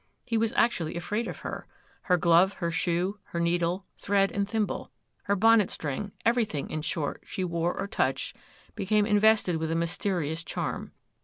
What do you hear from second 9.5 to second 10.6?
with a mysterious